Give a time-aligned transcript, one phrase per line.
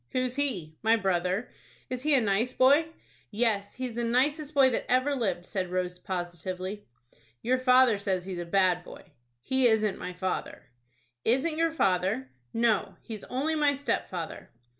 [0.13, 1.51] "Who's he?" "My brother."
[1.87, 2.87] "Is he a nice boy?"
[3.29, 6.87] "Yes, he's the nicest boy that ever lived," said Rose, positively.
[7.43, 9.03] "Your father says he's a bad boy."
[9.43, 10.63] "He isn't my father."
[11.23, 14.49] "Isn't your father?" "No, he's only my stepfather."